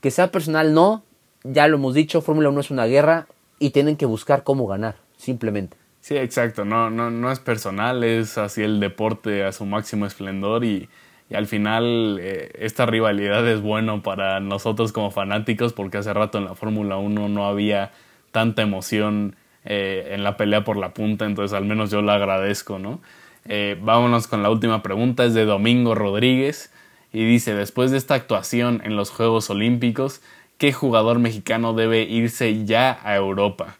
[0.00, 1.02] Que sea personal, no.
[1.44, 3.26] Ya lo hemos dicho, Fórmula 1 es una guerra
[3.58, 5.76] y tienen que buscar cómo ganar, simplemente.
[6.00, 6.64] Sí, exacto.
[6.64, 10.88] No, no, no es personal, es así el deporte a su máximo esplendor y,
[11.34, 16.44] al final eh, esta rivalidad es bueno para nosotros como fanáticos porque hace rato en
[16.44, 17.92] la Fórmula 1 no había
[18.32, 22.78] tanta emoción eh, en la pelea por la punta, entonces al menos yo lo agradezco,
[22.78, 23.00] ¿no?
[23.46, 26.72] Eh, vámonos con la última pregunta, es de Domingo Rodríguez
[27.12, 30.22] y dice, después de esta actuación en los Juegos Olímpicos,
[30.58, 33.76] ¿qué jugador mexicano debe irse ya a Europa?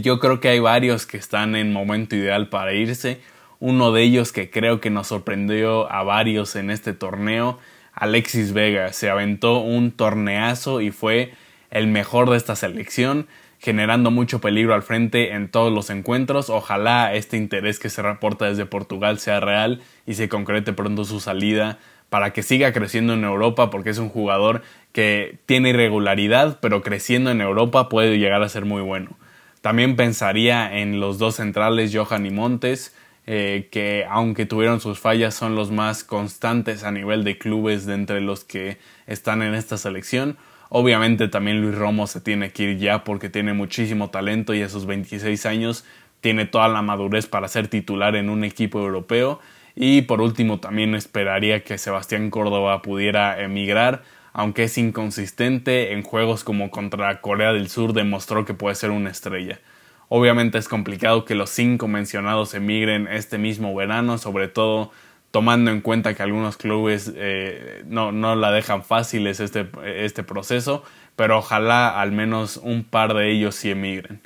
[0.00, 3.20] Yo creo que hay varios que están en momento ideal para irse.
[3.58, 7.58] Uno de ellos que creo que nos sorprendió a varios en este torneo,
[7.92, 11.32] Alexis Vega, se aventó un torneazo y fue
[11.70, 13.26] el mejor de esta selección
[13.58, 16.50] generando mucho peligro al frente en todos los encuentros.
[16.50, 21.20] Ojalá este interés que se reporta desde Portugal sea real y se concrete pronto su
[21.20, 21.78] salida
[22.10, 27.30] para que siga creciendo en Europa porque es un jugador que tiene irregularidad pero creciendo
[27.30, 29.16] en Europa puede llegar a ser muy bueno.
[29.62, 32.94] También pensaría en los dos centrales Johan y Montes
[33.26, 37.94] eh, que aunque tuvieron sus fallas son los más constantes a nivel de clubes de
[37.94, 40.36] entre los que están en esta selección.
[40.68, 44.68] Obviamente también Luis Romo se tiene que ir ya porque tiene muchísimo talento y a
[44.68, 45.84] sus 26 años
[46.20, 49.40] tiene toda la madurez para ser titular en un equipo europeo.
[49.74, 54.02] Y por último también esperaría que Sebastián Córdoba pudiera emigrar,
[54.32, 59.10] aunque es inconsistente en juegos como contra Corea del Sur demostró que puede ser una
[59.10, 59.60] estrella.
[60.08, 64.92] Obviamente es complicado que los cinco mencionados emigren este mismo verano, sobre todo
[65.30, 70.82] tomando en cuenta que algunos clubes eh, no, no, la dejan fácil este, este proceso,
[71.16, 74.22] pero ojalá al menos un par de ellos sí emigren.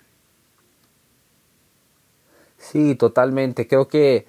[2.59, 3.67] Sí, totalmente.
[3.67, 4.27] Creo que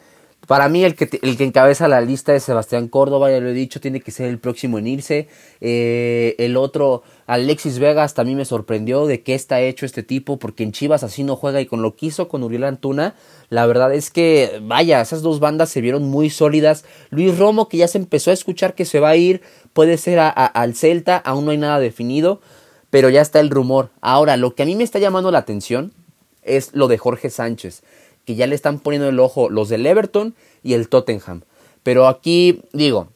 [0.48, 3.54] para mí el que, el que encabeza la lista es Sebastián Córdoba, ya lo he
[3.54, 5.28] dicho, tiene que ser el próximo en irse.
[5.62, 10.64] Eh, el otro, Alexis Vegas, también me sorprendió de qué está hecho este tipo, porque
[10.64, 13.14] en Chivas así no juega y con lo que hizo con Uriel Antuna,
[13.50, 16.86] la verdad es que, vaya, esas dos bandas se vieron muy sólidas.
[17.12, 19.42] Luis Romo, que ya se empezó a escuchar que se va a ir,
[19.74, 22.42] puede ser al Celta, aún no hay nada definido,
[22.90, 23.92] pero ya está el rumor.
[24.02, 25.94] Ahora, lo que a mí me está llamando la atención
[26.42, 27.84] es lo de Jorge Sánchez
[28.26, 31.42] que ya le están poniendo el ojo los del Everton y el Tottenham.
[31.84, 33.10] Pero aquí, digo,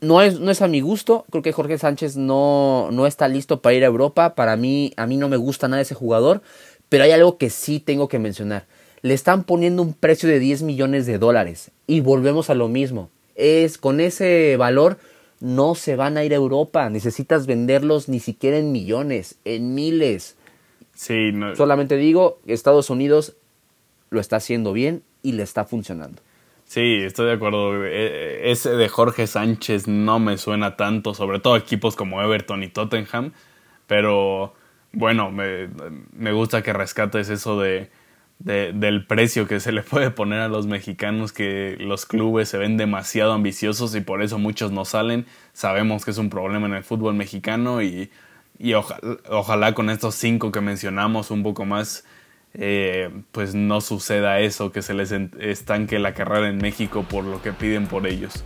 [0.00, 1.24] no es, no es a mi gusto.
[1.30, 4.34] Creo que Jorge Sánchez no, no está listo para ir a Europa.
[4.34, 6.42] Para mí, a mí no me gusta nada ese jugador.
[6.88, 8.66] Pero hay algo que sí tengo que mencionar.
[9.02, 11.70] Le están poniendo un precio de 10 millones de dólares.
[11.86, 13.10] Y volvemos a lo mismo.
[13.34, 14.98] Es con ese valor
[15.40, 16.88] no se van a ir a Europa.
[16.90, 20.36] Necesitas venderlos ni siquiera en millones, en miles.
[20.94, 23.36] Sí, Solamente digo, Estados Unidos
[24.16, 26.20] lo está haciendo bien y le está funcionando.
[26.64, 27.84] Sí, estoy de acuerdo.
[27.86, 32.68] E, ese de Jorge Sánchez no me suena tanto, sobre todo equipos como Everton y
[32.68, 33.32] Tottenham.
[33.86, 34.54] Pero
[34.92, 37.90] bueno, me, gusta que rescates eso de,
[38.38, 42.76] del precio que se le puede poner a los mexicanos, que los clubes se ven
[42.76, 45.26] demasiado ambiciosos y por eso muchos no salen.
[45.52, 48.10] Sabemos que es un problema en el fútbol mexicano y,
[49.28, 52.04] ojalá con estos cinco que mencionamos un poco más
[52.58, 57.42] eh, pues no suceda eso, que se les estanque la carrera en México por lo
[57.42, 58.44] que piden por ellos.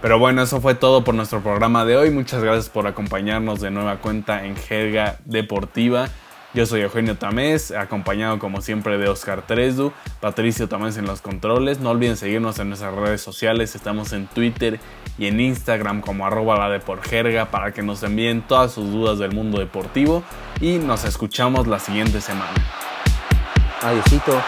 [0.00, 2.10] Pero bueno, eso fue todo por nuestro programa de hoy.
[2.10, 6.08] Muchas gracias por acompañarnos de nueva cuenta en Jerga Deportiva.
[6.54, 9.90] Yo soy Eugenio Tamés, acompañado como siempre de Oscar Tresdu,
[10.20, 11.80] Patricio Tamés en los controles.
[11.80, 14.78] No olviden seguirnos en nuestras redes sociales, estamos en Twitter
[15.18, 18.90] y en Instagram como arroba la de por jerga para que nos envíen todas sus
[18.90, 20.22] dudas del mundo deportivo
[20.60, 22.52] y nos escuchamos la siguiente semana.
[23.82, 24.40] Adiósito.